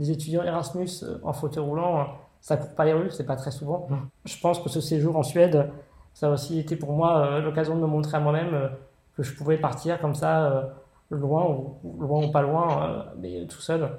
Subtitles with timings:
[0.00, 2.04] des étudiants Erasmus euh, en fauteuil roulant, euh,
[2.40, 3.86] ça court pas les rues, c'est pas très souvent.
[4.24, 5.70] Je pense que ce séjour en Suède,
[6.14, 8.68] ça a aussi été pour moi euh, l'occasion de me montrer à moi-même euh,
[9.16, 10.62] que je pouvais partir comme ça, euh,
[11.10, 13.90] loin ou, loin ou pas loin, euh, mais tout seul.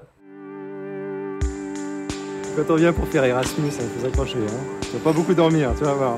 [2.55, 4.39] Quand on vient pour faire Erasmus, ça faut s'accrocher.
[4.39, 4.79] Hein.
[4.81, 6.17] Tu vas pas beaucoup dormir, tu vas voir.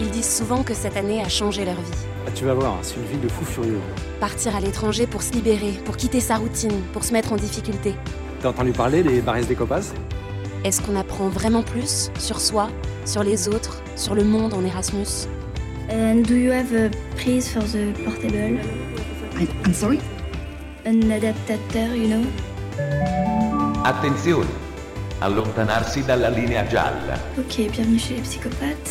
[0.00, 2.06] Ils disent souvent que cette année a changé leur vie.
[2.26, 3.80] Ah, tu vas voir, c'est une vie de fou furieux.
[4.18, 7.94] Partir à l'étranger pour se libérer, pour quitter sa routine, pour se mettre en difficulté.
[8.44, 9.94] T'as entendu parler des Barres des Copas
[10.64, 12.68] Est-ce qu'on apprend vraiment plus sur soi,
[13.06, 15.26] sur les autres, sur le monde en Erasmus
[15.90, 18.58] And do you have a prize for the portable?
[19.40, 19.98] I, I'm sorry?
[20.84, 22.22] An adaptateur, you know?
[23.82, 24.48] Attenzione!
[25.22, 27.16] Allontanarsi dalla linea gialla.
[27.38, 28.90] Ok, bienvenue chez les psychopathes.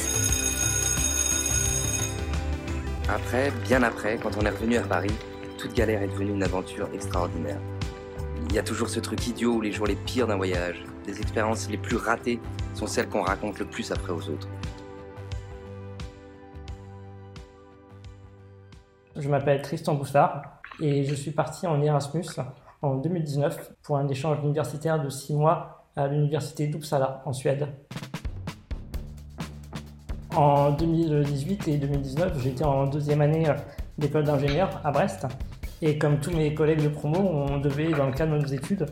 [3.08, 5.14] Après, bien après, quand on est revenu à Paris,
[5.60, 7.60] toute galère est devenue une aventure extraordinaire.
[8.54, 11.20] Il y a toujours ce truc idiot où les jours les pires d'un voyage, les
[11.20, 12.40] expériences les plus ratées
[12.76, 14.48] sont celles qu'on raconte le plus après aux autres.
[19.16, 20.44] Je m'appelle Tristan Boussard
[20.80, 22.28] et je suis parti en Erasmus
[22.84, 27.70] en 2019 pour un échange universitaire de six mois à l'université d'Uppsala en Suède.
[30.36, 33.52] En 2018 et 2019, j'étais en deuxième année
[33.98, 35.26] d'école d'ingénieur à Brest
[35.86, 38.86] et comme tous mes collègues de promo, on devait, dans le cadre de nos études,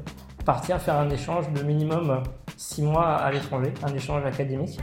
[0.45, 2.22] partir faire un échange de minimum
[2.58, 4.78] six mois à l'étranger, un échange académique.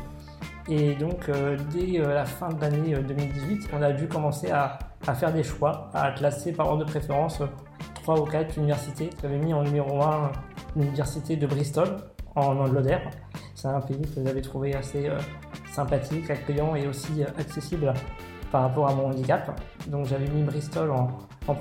[0.70, 4.50] Et donc, euh, dès euh, la fin de l'année euh, 2018, on a dû commencer
[4.50, 7.46] à, à faire des choix, à classer par ordre de préférence euh,
[7.94, 9.10] trois ou quatre universités.
[9.20, 10.32] J'avais mis en numéro un
[10.76, 11.88] l'université de Bristol,
[12.34, 13.10] en Angleterre.
[13.54, 15.18] C'est un pays que j'avais trouvé assez euh,
[15.72, 17.92] sympathique, accueillant et aussi euh, accessible
[18.50, 19.60] par rapport à mon handicap.
[19.86, 21.08] Donc j'avais mis Bristol en,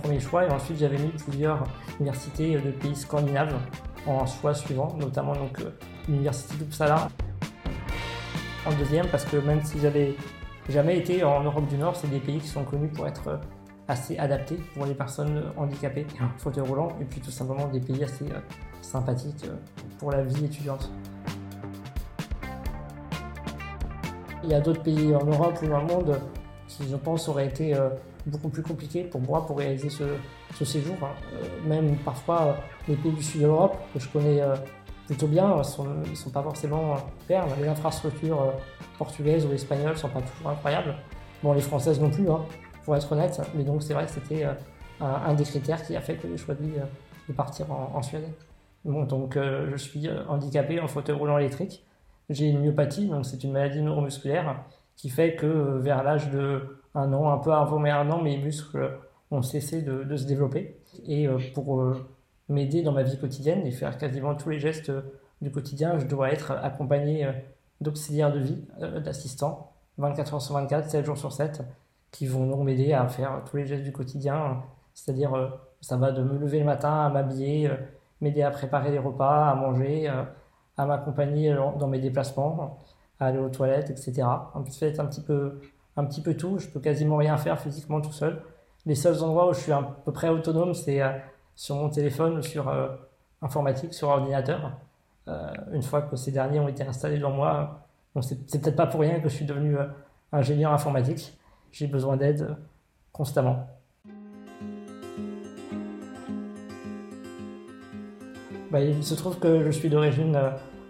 [0.02, 1.64] premier choix et ensuite j'avais mis plusieurs
[2.00, 3.56] universités de pays scandinaves
[4.06, 5.72] en choix suivant, notamment donc euh,
[6.09, 7.08] l'université d'Uppsala
[8.66, 10.16] en deuxième parce que même si j'avais
[10.68, 13.38] jamais été en Europe du Nord, c'est des pays qui sont connus pour être euh,
[13.88, 16.06] assez adaptés pour les personnes handicapées,
[16.38, 18.40] fauteuil roulant, et puis tout simplement des pays assez euh,
[18.81, 19.46] sympathiques
[20.00, 20.92] pour la vie étudiante.
[24.44, 26.20] Il y a d'autres pays en Europe ou dans le monde
[26.67, 27.89] qui, je pense, auraient été euh,
[28.25, 30.95] beaucoup plus compliqués pour moi pour réaliser ce, séjour.
[31.01, 31.09] hein.
[31.33, 32.53] Euh, même parfois, euh,
[32.88, 34.41] les pays du sud de l'Europe, que je connais
[35.05, 37.45] plutôt bien, ne sont, pas forcément super.
[37.59, 38.53] Les infrastructures
[38.97, 40.95] portugaises ou espagnoles sont pas toujours incroyables.
[41.44, 42.41] Bon, les françaises non plus, hein,
[42.84, 43.41] pour être honnête.
[43.55, 44.45] Mais donc, c'est vrai que c'était
[44.99, 46.73] un, des critères qui a fait que j'ai choisi
[47.29, 48.28] de partir en, en Suède.
[48.84, 51.85] Bon, donc, je suis handicapé en fauteuil roulant électrique.
[52.29, 54.63] J'ai une myopathie, donc c'est une maladie neuromusculaire
[54.97, 58.22] qui fait que euh, vers l'âge de un an, un peu avant mes un an,
[58.22, 59.00] mes muscles
[59.30, 60.81] ont cessé de, de se développer.
[61.06, 62.06] Et euh, pour euh,
[62.50, 64.91] m'aider dans ma vie quotidienne et faire quasiment tous les gestes
[65.41, 67.30] du quotidien, je dois être accompagné
[67.80, 71.62] d'auxiliaires de vie, d'assistants, 24 heures sur 24, 7 jours sur 7,
[72.09, 74.64] qui vont donc m'aider à faire tous les gestes du quotidien.
[74.96, 77.69] C'est-à-dire, ça va de me lever le matin, à m'habiller,
[78.19, 82.79] m'aider à préparer les repas, à manger, à m'accompagner dans mes déplacements,
[83.19, 84.23] à aller aux toilettes, etc.
[84.53, 85.59] En fait, un petit peu,
[85.95, 86.59] un petit peu tout.
[86.59, 88.41] Je peux quasiment rien faire physiquement tout seul.
[88.85, 91.09] Les seuls endroits où je suis à peu près autonome, c'est euh,
[91.55, 92.89] sur mon téléphone sur euh,
[93.41, 94.72] informatique, sur ordinateur.
[95.28, 97.85] Euh, une fois que ces derniers ont été installés devant moi,
[98.16, 99.75] bon, c'est peut-être pas pour rien que je suis devenu
[100.31, 101.38] ingénieur informatique.
[101.72, 102.55] J'ai besoin d'aide
[103.11, 103.67] constamment.
[108.72, 110.37] Bah, il se trouve que je suis d'origine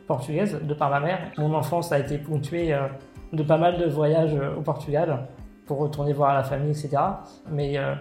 [0.08, 1.20] portugaise, de par ma mère.
[1.38, 2.88] Mon enfance a été ponctuée euh,
[3.34, 5.28] de pas mal de voyages euh, au Portugal
[5.66, 6.98] pour retourner voir la famille, etc.
[7.52, 7.94] Mais euh,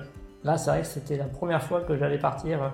[0.44, 2.73] là, c'est vrai que c'était la première fois que j'allais partir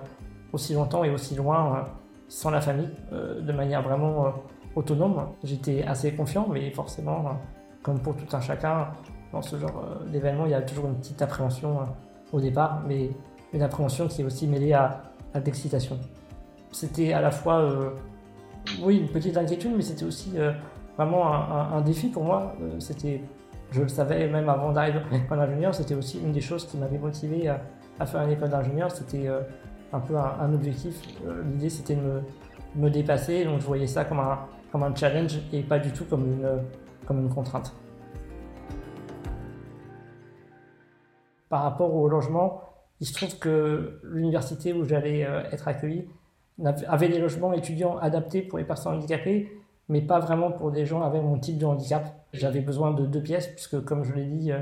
[0.53, 1.85] aussi longtemps et aussi loin
[2.27, 4.33] sans la famille, de manière vraiment
[4.75, 5.29] autonome.
[5.43, 7.39] J'étais assez confiant, mais forcément,
[7.81, 8.89] comme pour tout un chacun,
[9.31, 11.79] dans ce genre d'événement, il y a toujours une petite appréhension
[12.31, 13.09] au départ, mais
[13.51, 15.01] une appréhension qui est aussi mêlée à,
[15.33, 15.99] à l'excitation.
[16.71, 17.67] C'était à la fois,
[18.81, 20.51] oui, une petite inquiétude, mais c'était aussi euh,
[20.97, 22.55] vraiment un, un- un défi pour moi.
[22.61, 23.21] Euh, c'était,
[23.71, 26.77] je le savais même avant d'arriver en école d'ingénieur, c'était aussi une des choses qui
[26.77, 27.61] m'avait motivé à,
[27.99, 29.41] à faire une école d'ingénieur, c'était euh,
[29.91, 30.99] un peu un, objectif.
[31.51, 32.21] L'idée c'était de me,
[32.75, 34.39] me, dépasser, donc je voyais ça comme un,
[34.71, 36.47] comme un challenge et pas du tout comme une,
[37.05, 37.73] comme une contrainte.
[41.49, 42.61] Par rapport au logement,
[42.99, 45.19] il se trouve que l'université où j'allais
[45.51, 46.07] être accueilli
[46.87, 49.51] avait des logements étudiants adaptés pour les personnes handicapées,
[49.89, 52.13] mais pas vraiment pour des gens avec mon type de handicap.
[52.31, 54.59] J'avais besoin de deux pièces, puisque comme je l'ai dit, euh,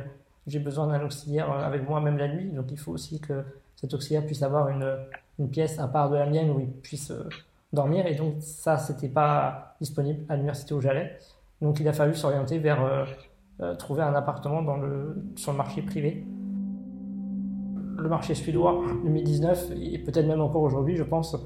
[0.47, 3.43] j'ai besoin d'un auxiliaire euh, avec moi même la nuit, donc il faut aussi que
[3.75, 4.97] cet auxiliaire puisse avoir une,
[5.39, 7.29] une pièce à part de la mienne où il puisse euh,
[7.73, 11.17] dormir, et donc ça, c'était pas disponible à l'université où j'allais.
[11.61, 13.05] Donc il a fallu s'orienter vers
[13.77, 16.25] trouver un appartement dans le, sur le marché privé.
[17.97, 21.37] Le marché suédois 2019, et peut-être même encore aujourd'hui, je pense,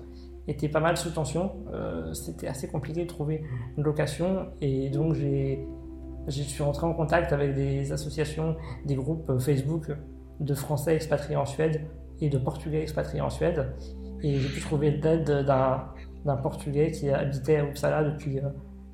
[0.47, 1.51] était pas mal sous tension.
[1.73, 3.43] Euh, c'était assez compliqué de trouver
[3.77, 8.55] une location et donc je suis rentré en contact avec des associations,
[8.85, 9.91] des groupes Facebook
[10.39, 11.81] de Français expatriés en Suède
[12.21, 13.73] et de Portugais expatriés en Suède.
[14.21, 18.49] Et j'ai pu trouver l'aide d'un Portugais qui habitait à Uppsala depuis euh,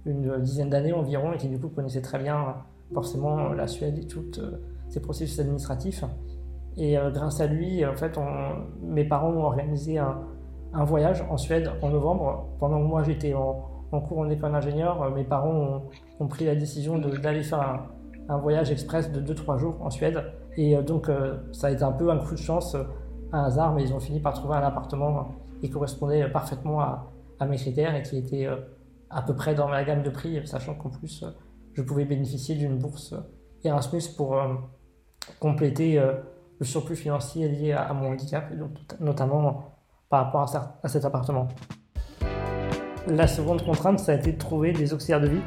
[0.06, 2.56] une dizaine d'années environ et qui du coup connaissait très bien
[2.94, 4.42] forcément la Suède et tous
[4.90, 6.04] ses processus administratifs.
[6.78, 8.18] Et euh, grâce à lui, en fait,
[8.82, 10.22] mes parents ont organisé un,
[10.74, 12.48] un voyage en Suède en novembre.
[12.60, 15.84] Pendant que moi j'étais en, cours en école d'ingénieur, euh, mes parents
[16.20, 17.82] ont, pris la décision d'aller faire
[18.30, 20.24] un, voyage express de 2-3 jours en Suède.
[20.56, 22.76] Et euh, donc euh, ça a été un peu un coup de chance,
[23.34, 27.08] un hasard, mais ils ont fini par trouver un appartement qui correspondait parfaitement à,
[27.48, 28.48] mes critères et qui était
[29.10, 31.26] à peu près dans ma gamme de prix, sachant qu'en plus
[31.74, 33.16] je pouvais bénéficier d'une bourse
[33.64, 34.38] Erasmus pour
[35.40, 36.00] compléter
[36.60, 38.70] le surplus financier lié à, mon handicap, donc,
[39.00, 39.72] notamment
[40.12, 40.42] par rapport
[40.84, 41.48] à, cet appartement.
[43.08, 45.42] La seconde contrainte, ça a été de trouver des auxiliaires de vie,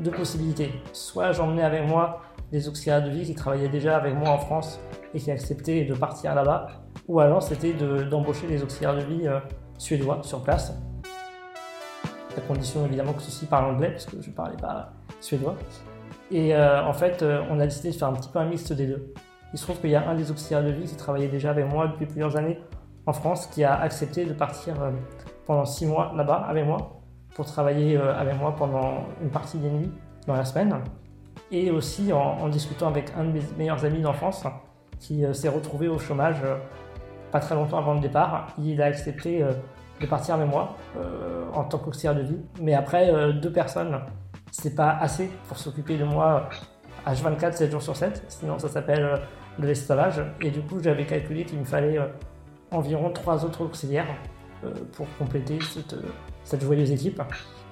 [0.00, 0.72] deux possibilités.
[0.92, 2.20] Soit j'emmenais avec moi
[2.50, 4.80] des auxiliaires de vie qui travaillaient déjà avec moi en France
[5.14, 6.66] et qui acceptaient de partir là-bas,
[7.06, 9.38] ou alors c'était d'embaucher des auxiliaires de vie euh,
[9.78, 10.74] suédois sur place.
[12.36, 15.54] À condition évidemment que ceux-ci parlent anglais, parce que je ne parlais pas suédois.
[16.30, 18.72] Et euh, en fait, euh, on a décidé de faire un petit peu un mixte
[18.72, 19.14] des deux.
[19.52, 21.66] Il se trouve qu'il y a un des auxiliaires de vie qui travaillait déjà avec
[21.66, 22.58] moi depuis plusieurs années
[23.08, 24.90] en France qui a accepté de partir euh,
[25.46, 27.00] pendant six mois là-bas avec moi
[27.34, 29.90] pour travailler euh, avec moi pendant une partie des nuits
[30.26, 30.74] dans la semaine.
[31.50, 34.44] Et aussi en, discutant avec un de mes meilleurs amis d'enfance
[34.98, 36.42] qui euh, s'est retrouvé au chômage
[37.32, 38.48] pas très longtemps avant le départ.
[38.58, 39.44] Il a accepté
[40.00, 40.76] de partir avec moi
[41.52, 42.40] en tant qu'auxiliaire de vie.
[42.62, 44.00] Mais après, deux personnes,
[44.50, 46.48] c'est pas assez pour s'occuper de moi
[47.06, 48.24] H24, 7 jours sur 7.
[48.28, 49.20] Sinon, ça s'appelle
[49.58, 50.22] de l'esclavage.
[50.40, 51.98] Et du coup, j'avais calculé qu'il me fallait
[52.70, 54.08] environ trois autres auxiliaires
[54.64, 55.94] euh, pour compléter cette,
[56.42, 57.22] cette, joyeuse équipe.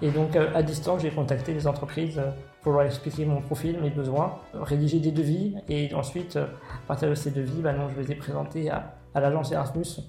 [0.02, 2.30] Et donc à distance, j'ai contacté les entreprises euh,
[2.62, 6.46] pour leur expliquer mon profil, mes besoins, rédiger des devis et ensuite, euh,
[6.84, 10.02] à partir de ces devis, bah non, je les ai présentés à, à l'agence Erasmus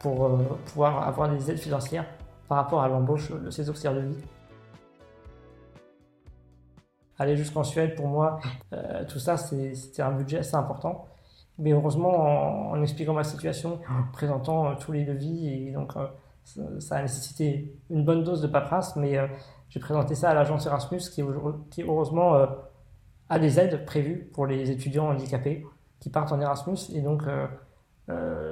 [0.00, 2.06] pour pouvoir avoir des aides financières
[2.48, 4.24] par rapport à l'embauche de ces auxiliaires de vie.
[7.18, 8.40] Aller jusqu'en Suède, pour moi,
[9.08, 11.06] tout ça, c'était un budget assez important.
[11.58, 16.06] Mais heureusement, en, expliquant ma situation, en présentant euh, tous les devis, et donc euh,
[16.80, 19.26] ça, a nécessité une bonne dose de paperasse, mais euh,
[19.70, 22.46] j'ai présenté ça à l'agence Erasmus qui, heureusement
[23.28, 25.66] a des aides prévues pour les étudiants handicapés
[25.98, 26.78] qui partent en Erasmus.
[26.94, 27.24] Et donc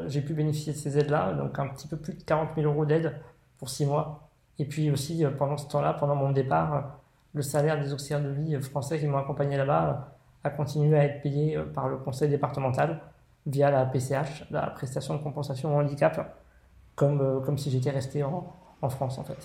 [0.09, 2.85] j'ai pu bénéficier de ces aides-là, donc un petit peu plus de 40 000 euros
[2.85, 3.15] d'aide
[3.59, 4.29] pour 6 mois.
[4.59, 6.99] Et puis aussi, pendant ce temps-là, pendant mon départ,
[7.33, 10.14] le salaire des auxiliaires de vie français qui m'ont accompagné là-bas
[10.45, 13.01] a continué à être payé euh, par le conseil départemental
[13.47, 16.39] via la PCH, la prestation de compensation au handicap,
[16.95, 19.39] comme, euh, comme si j'étais resté en, en, France en fait.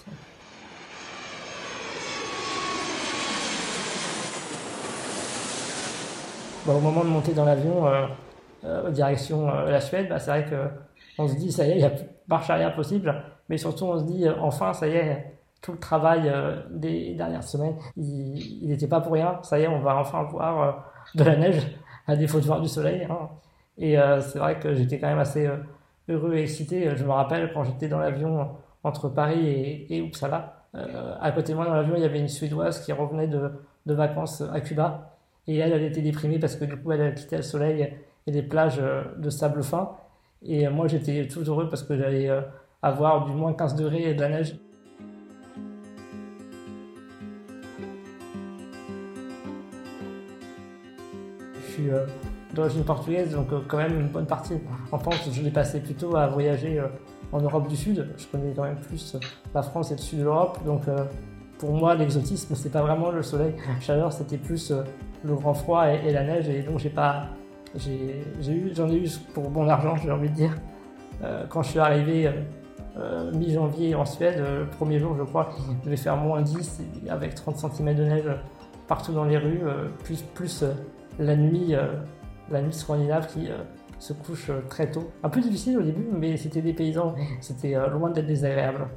[6.68, 7.88] au moment de monter dans l'avion,
[8.64, 10.46] euh, direction la Suède, bah, c'est vrai
[11.18, 13.58] qu'on se dit, ça y est, il n'y a plus de marche arrière possible, mais
[13.58, 16.32] surtout on se dit, enfin, ça y est, tout le travail
[16.72, 20.86] des dernières semaines, il n'était pas pour rien, ça y est, on va enfin voir
[21.16, 21.62] de la neige,
[22.08, 23.08] à défaut de voir du soleil.
[23.10, 23.30] Hein.
[23.78, 25.58] Et euh, c'est vrai que j'étais quand même assez euh,
[26.10, 26.96] heureux et excité.
[26.96, 28.50] Je me rappelle quand j'étais dans l'avion
[28.84, 30.66] entre Paris et, et Uppsala.
[30.76, 33.52] Euh, à côté de moi dans l'avion, il y avait une Suédoise qui revenait de,
[33.86, 35.16] de, vacances à Cuba.
[35.48, 37.96] Et elle, elle était déprimée parce que du coup, elle a quitté le soleil
[38.28, 38.82] et les plages
[39.18, 39.96] de sable fin.
[40.44, 42.30] Et moi, j'étais tout heureux parce que j'allais
[42.82, 44.56] avoir du moins 15 degrés et de la neige.
[51.88, 52.06] Euh,
[52.56, 54.56] d'origine portugaise, donc euh, quand même une bonne partie
[54.92, 56.88] en France, je l'ai passé plutôt à voyager euh,
[57.32, 58.08] en Europe du Sud.
[58.18, 59.16] Je connais quand même plus
[59.54, 60.82] la France et le sud de l'Europe, donc
[61.60, 64.74] pour moi l'exotisme c'est pas vraiment le soleil, la chaleur c'était plus
[65.24, 67.28] le grand froid et, la neige, et donc j'ai pas,
[67.76, 70.56] j'ai eu, j'en ai eu pour bon argent, j'ai envie de dire.
[71.50, 72.32] quand je suis arrivé
[73.36, 74.40] mi-janvier en Suède.
[74.40, 78.32] Le premier jour, je crois, il devait faire moins 10 avec 30 cm de neige
[78.88, 79.62] partout dans les rues,
[80.04, 80.66] plus, plus
[81.20, 81.76] la nuit,
[82.50, 83.50] la nuit scandinave qui
[84.00, 85.12] se couche très tôt.
[85.24, 88.88] Un peu difficile au début, mais c'était des paysans, c'était loin d'être désagréable.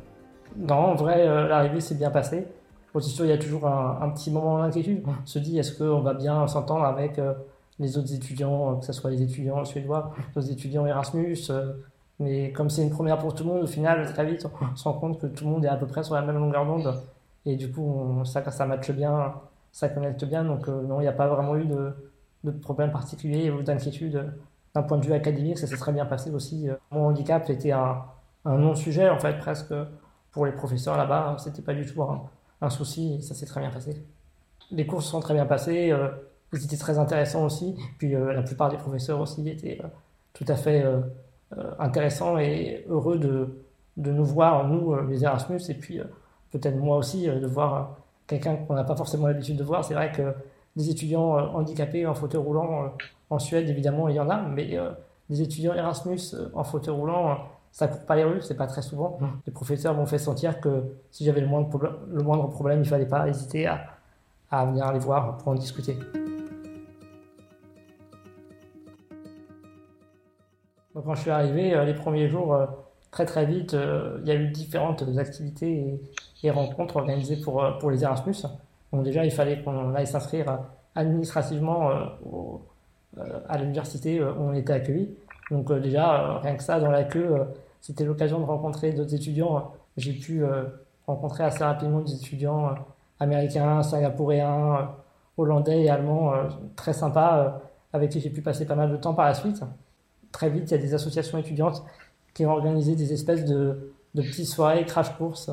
[0.56, 2.46] Non, en vrai, l'arrivée s'est bien passée.
[2.94, 5.02] Bon, c'est sûr, il y a toujours un, petit moment d'inquiétude.
[5.06, 7.18] On se dit, est-ce qu'on va bien s'entendre avec
[7.78, 11.36] les autres étudiants, que ce soit les étudiants suédois, les étudiants Erasmus.
[11.50, 11.72] Euh,
[12.18, 14.84] mais comme c'est une première pour tout le monde, au final, très vite, on se
[14.84, 16.94] rend compte que tout le monde est à peu près sur la même longueur d'onde.
[17.44, 19.34] Et du coup, ça, ça matche bien,
[19.72, 20.44] ça connecte bien.
[20.44, 21.92] Donc, euh, non, il n'y a pas vraiment eu de,
[22.44, 24.32] de problème particulier ou d'inquiétude.
[24.74, 26.68] D'un point de vue académique, ça s'est très bien passé aussi.
[26.90, 28.04] Mon handicap était un,
[28.44, 29.74] non-sujet, en fait, presque
[30.30, 31.36] pour les professeurs là-bas.
[31.38, 32.02] C'était pas du tout
[32.60, 34.02] un, souci ça s'est très bien passé.
[34.70, 35.90] Les cours se sont très bien passés.
[35.92, 36.08] Euh,
[36.52, 37.76] ils étaient très intéressants aussi.
[37.98, 39.88] Puis euh, la plupart des professeurs aussi étaient euh,
[40.32, 41.00] tout à fait euh,
[41.78, 43.62] intéressants et heureux de,
[43.96, 46.00] de nous voir, nous, les Erasmus, et puis
[46.50, 49.84] peut-être moi aussi, de voir quelqu'un qu'on n'a pas forcément l'habitude de voir.
[49.84, 50.32] C'est vrai que
[50.76, 52.92] des étudiants handicapés en fauteuil roulant
[53.30, 54.78] en Suède, évidemment, il y en a, mais
[55.28, 57.38] des étudiants Erasmus en fauteuil roulant,
[57.72, 59.18] ça court pas les rues, c'est pas très souvent.
[59.20, 59.26] Mmh.
[59.46, 63.06] Les professeurs m'ont fait sentir que si j'avais le moindre, le moindre problème, il fallait
[63.06, 63.86] pas hésiter à,
[64.50, 65.96] à venir les voir pour en discuter.
[70.94, 72.66] Donc quand je suis arrivé, euh, les premiers jours, euh,
[73.10, 75.98] très très vite, euh, il y a eu différentes activités
[76.42, 78.34] et, rencontres organisées pour, pour les Erasmus.
[78.92, 80.60] Donc déjà, il fallait qu'on aille s'inscrire
[80.94, 81.90] administrativement
[83.48, 85.14] à l'université où on était accueilli.
[85.50, 87.46] Donc déjà, rien que ça, dans la queue,
[87.80, 89.72] c'était l'occasion de rencontrer d'autres étudiants.
[89.96, 90.44] J'ai pu
[91.06, 92.74] rencontrer assez rapidement des étudiants
[93.18, 94.90] américains, singapouriens,
[95.38, 96.34] hollandais et allemands
[96.76, 97.62] très sympas
[97.94, 99.62] avec qui j'ai pu passer pas mal de temps par la suite
[100.32, 101.84] très vite, il y a des associations étudiantes
[102.34, 105.50] qui ont organisé des espèces de, de petites soirées crash courses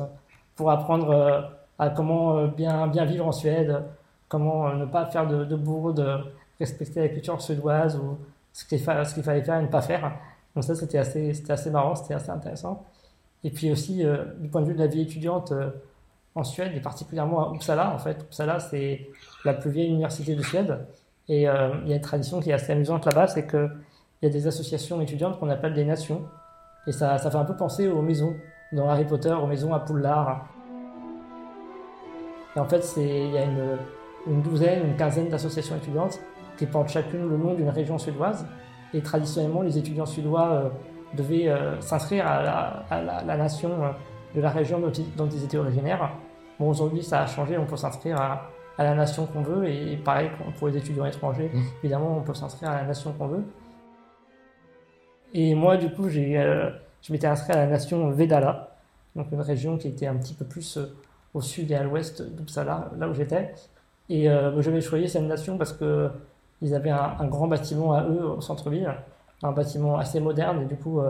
[0.56, 1.42] pour apprendre euh,
[1.80, 3.82] à comment euh, bien, bien vivre en Suède,
[4.28, 6.24] comment euh, ne pas faire de, de bourde,
[6.60, 8.18] respecter la culture suédoise ou
[8.52, 10.12] ce qu'il fallait faire et ne pas faire.
[10.54, 12.84] Donc ça, c'était assez, assez marrant, c'était assez intéressant.
[13.42, 14.04] Et puis aussi,
[14.38, 15.54] du point de vue de la vie étudiante
[16.34, 19.08] en Suède, et particulièrement à Uppsala, en fait, Uppsala, c'est
[19.46, 20.86] la plus vieille université de Suède.
[21.28, 21.46] Et il y
[21.92, 23.70] a une tradition qui est assez amusante là-bas, c'est que
[24.20, 26.22] il y a des associations étudiantes qu'on appelle des nations.
[26.86, 28.34] Et ça, ça fait un peu penser aux maisons
[28.72, 30.46] dans Harry Potter, aux maisons à Poudlard.
[32.56, 33.78] Et en fait, il y a une,
[34.26, 36.20] une, douzaine, une quinzaine d'associations étudiantes
[36.56, 38.46] qui portent chacune le nom d'une région suédoise.
[38.92, 40.68] Et traditionnellement, les étudiants suédois euh,
[41.14, 42.42] devaient euh, s'inscrire à,
[42.90, 43.90] la, la, nation euh,
[44.34, 46.10] de la région dont, dont, ils étaient originaires.
[46.58, 49.68] Bon, aujourd'hui, ça a changé, on peut s'inscrire à, à, la nation qu'on veut.
[49.68, 51.60] Et, pareil, pour les étudiants étrangers, mmh.
[51.84, 53.44] évidemment, on peut s'inscrire à la nation qu'on veut.
[55.32, 56.32] Et moi, du coup, j'ai,
[57.00, 58.76] je m'étais inscrit à la nation Vedala,
[59.14, 60.76] donc une région qui était un petit peu plus
[61.34, 63.54] au sud et à l'ouest d'Uppsala, là où j'étais.
[64.08, 66.10] Et euh, j'avais choisi cette nation parce que
[66.62, 68.92] ils avaient un, grand bâtiment à eux au centre-ville,
[69.42, 71.00] un bâtiment assez moderne et du coup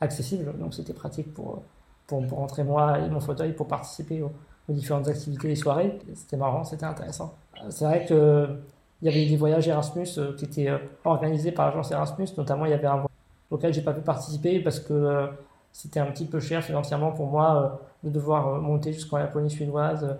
[0.00, 0.56] accessible.
[0.58, 1.62] Donc c'était pratique pour,
[2.06, 4.30] pour, rentrer moi et mon fauteuil pour participer aux,
[4.68, 5.98] différentes activités et soirées.
[6.14, 7.34] C'était marrant, c'était intéressant.
[7.70, 8.60] C'est vrai que
[9.02, 10.06] il y avait des voyages Erasmus
[10.36, 10.70] qui étaient
[11.04, 13.02] organisés par l'agence Erasmus, notamment il y avait un
[13.50, 15.26] auquel j'ai pas pu participer parce que euh,
[15.72, 19.50] c'était un petit peu cher financièrement pour moi euh, de devoir euh, monter jusqu'en Laponie
[19.50, 20.16] suédoise,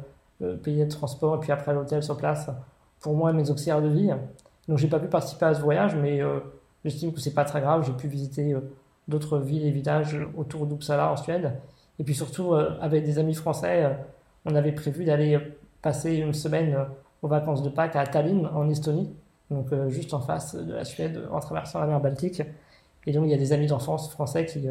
[0.62, 2.48] payer le transport et puis après l'hôtel sur place
[3.00, 4.10] pour moi et mes auxiliaires de vie.
[4.68, 6.22] Donc j'ai pas pu participer à ce voyage, mais
[6.82, 7.84] j'estime que c'est pas très grave.
[7.84, 8.56] J'ai pu visiter
[9.06, 11.52] d'autres villes et villages autour d'Uppsala en Suède.
[11.98, 13.94] Et puis surtout, avec des amis français,
[14.46, 15.38] on avait prévu d'aller
[15.82, 16.86] passer une semaine
[17.20, 19.12] aux vacances de Pâques à Tallinn, en Estonie,
[19.50, 22.40] donc juste en face de la Suède, en traversant la mer Baltique.
[23.06, 24.66] Et donc, il y a des amis d'enfance français qui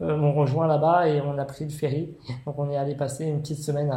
[0.00, 2.14] euh, euh, m'ont rejoint là-bas et on a pris le ferry.
[2.44, 3.90] Donc, on est allé passer une petite semaine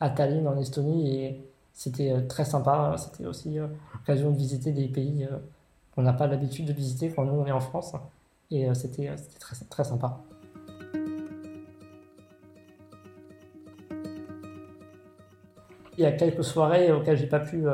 [0.00, 2.94] à, Tallinn, en Estonie, et c'était euh, très sympa.
[2.98, 3.58] C'était aussi
[3.94, 5.28] l'occasion de visiter des pays
[5.94, 7.94] qu'on n'a pas l'habitude de visiter quand nous, on est en France.
[8.50, 10.18] Et c'était très, très sympa.
[15.96, 17.64] Il y a quelques soirées auxquelles j'ai pas pu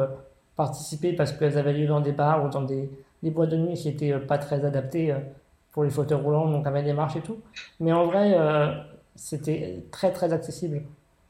[0.55, 2.91] participer parce qu'elles avaient lieu dans des bars ou dans des,
[3.23, 5.17] des boîtes de nuit qui étaient pas très adaptées
[5.79, 7.39] pour les fauteuils roulants, donc avec des marches et tout.
[7.79, 8.75] Mais en vrai, euh,
[9.15, 10.83] c'était très très accessible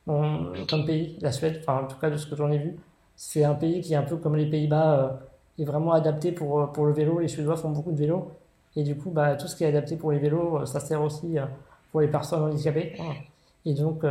[0.07, 2.79] comme pays, la Suède, enfin en tout cas de ce que j'en ai vu.
[3.15, 6.63] C'est un pays qui est un peu comme les Pays-Bas, euh, est vraiment adapté pour,
[6.63, 7.19] euh, pour le vélo.
[7.19, 8.33] Les Suédois font beaucoup de vélo.
[8.75, 11.37] Et du coup, bah, tout ce qui est adapté pour les vélos, ça sert aussi
[11.93, 12.97] pour les personnes handicapées.
[13.67, 14.03] Et donc,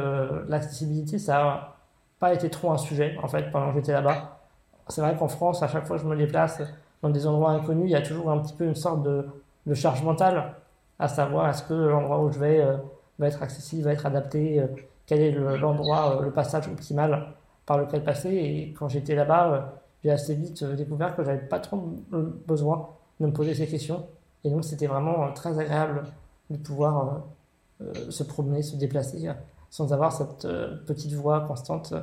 [0.48, 1.76] l'accessibilité, ça n'a
[2.20, 4.38] pas été trop un sujet, en fait, pendant que j'étais là-bas.
[4.88, 6.62] C'est vrai qu'en France, à chaque fois que je me déplace
[7.02, 9.26] dans des endroits inconnus, il y a toujours un petit peu une sorte de,
[9.68, 10.56] de charge mentale,
[10.98, 12.78] à savoir est-ce que l'endroit où je vais, euh,
[13.20, 14.64] va être accessible, va être adapté,
[15.06, 17.34] quel est l'endroit, le, passage optimal
[17.66, 18.30] par lequel passer.
[18.30, 21.78] Et quand j'étais là-bas, j'ai assez vite découvert que j'avais pas trop
[22.48, 24.08] besoin de me poser ces questions.
[24.44, 26.04] Et donc c'était vraiment très agréable
[26.50, 27.24] de pouvoir
[28.10, 29.30] se promener, se déplacer
[29.70, 30.48] sans avoir cette
[30.86, 31.94] petite voix constante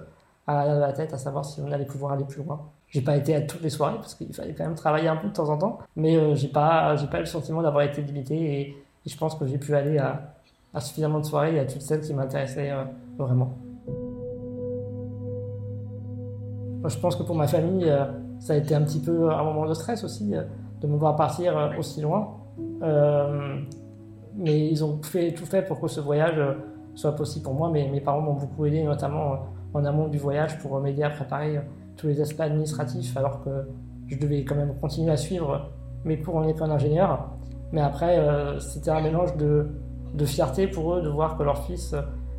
[0.46, 2.70] à la tête, à savoir si on allait pouvoir aller plus loin.
[2.94, 5.26] J'ai pas été à toutes les soirées parce qu'il fallait quand même travailler un peu
[5.26, 8.00] de temps en temps, mais euh, j'ai pas, j'ai pas eu le sentiment d'avoir été
[8.00, 11.82] limité et, je pense que j'ai pu aller à, suffisamment de soirées et à toutes
[11.82, 12.84] celles qui m'intéressaient euh,
[13.18, 13.58] vraiment.
[16.80, 18.04] Moi, je pense que pour ma famille, euh,
[18.38, 20.32] ça a été un petit peu un moment de stress aussi
[20.80, 22.36] de me voir partir aussi loin.
[24.36, 26.40] mais ils ont fait, tout fait pour que ce voyage
[26.94, 27.70] soit possible pour moi.
[27.72, 29.40] Mais mes parents m'ont beaucoup aidé, notamment
[29.74, 31.60] en amont du voyage, pour m'aider à préparer
[31.96, 33.50] tous les aspects administratifs, alors que
[34.08, 35.70] je devais quand même continuer à suivre
[36.04, 37.30] mes cours en école d'ingénieur.
[37.72, 39.66] Mais après, euh, c'était un mélange de,
[40.24, 41.94] fierté pour eux de voir que leur fils,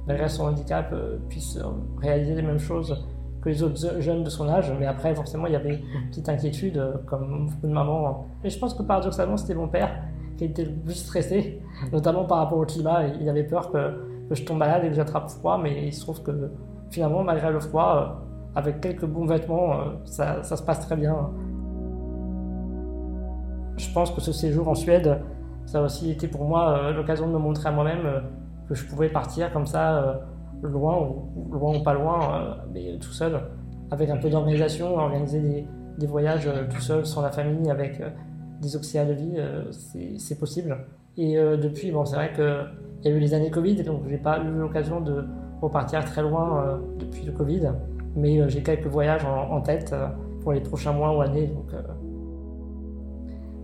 [0.08, 1.60] malgré son handicap, euh, puisse
[2.02, 3.06] réaliser les mêmes choses
[3.42, 4.74] que les autres jeunes de son âge.
[4.80, 8.28] Mais après, forcément, il y avait une petite inquiétude, euh, comme beaucoup de mamans.
[8.44, 9.92] Mais je pense que paradoxalement, c'était mon père
[10.38, 13.08] qui était le plus stressé, notamment par rapport au climat.
[13.20, 13.94] Il avait peur que
[14.32, 16.52] je tombe malade et que j'attrape froid, mais il se trouve que
[16.90, 18.22] finalement, malgré le froid,
[18.56, 21.30] avec quelques bons vêtements, euh, ça, se passe très bien.
[23.78, 25.20] Je pense que ce séjour en Suède,
[25.66, 28.20] ça a aussi été pour moi euh, l'occasion de me montrer à moi-même euh,
[28.70, 30.22] que je pouvais partir comme ça,
[30.64, 33.40] loin ou, loin ou pas loin, mais tout seul,
[33.92, 35.68] avec un peu d'organisation, organiser
[36.00, 38.02] des, voyages tout seul, sans la famille, avec
[38.64, 39.38] des auxiliaires de vie,
[40.18, 40.76] c'est possible.
[41.16, 44.40] Et depuis, bon, c'est vrai qu'il y a eu les années Covid, donc j'ai pas
[44.40, 45.24] eu l'occasion de
[45.62, 47.70] repartir très loin depuis le Covid
[48.16, 50.08] mais euh, j'ai quelques voyages en, tête euh,
[50.42, 51.52] pour les prochains mois ou années.
[51.74, 51.82] Euh,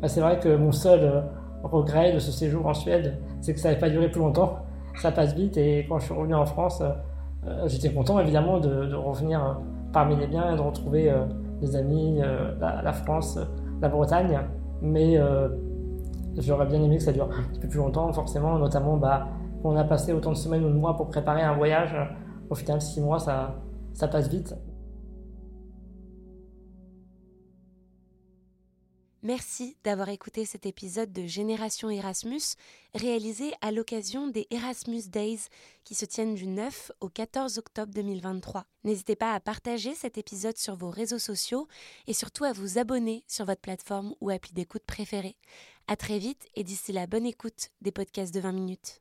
[0.02, 1.24] bah, c'est vrai que mon seul
[1.64, 4.60] regret de ce séjour en Suède, c'est que ça n'avait pas duré plus longtemps.
[4.96, 6.84] Ça passe vite et quand je suis revenu en France,
[7.68, 9.60] j'étais content évidemment de, revenir
[9.94, 11.14] parmi les biens et de retrouver
[11.62, 12.20] des amis,
[12.60, 13.40] la, France,
[13.80, 14.40] la Bretagne.
[14.82, 15.18] Mais
[16.38, 19.28] j'aurais bien aimé que ça dure un petit peu plus longtemps, forcément, notamment bah,
[19.64, 21.96] on a passé autant de semaines ou de mois pour préparer un voyage.
[22.50, 23.56] Au final, six mois, ça,
[23.94, 24.54] ça passe vite.
[29.24, 32.42] Merci d'avoir écouté cet épisode de Génération Erasmus,
[32.96, 35.42] réalisé à l'occasion des Erasmus Days
[35.84, 38.66] qui se tiennent du 9 au 14 octobre 2023.
[38.84, 41.68] N'hésitez pas à partager cet épisode sur vos réseaux sociaux
[42.08, 45.38] et surtout à vous abonner sur votre plateforme ou appli d'écoute préférée.
[45.88, 49.01] À très vite et d'ici la bonne écoute des podcasts de 20 minutes.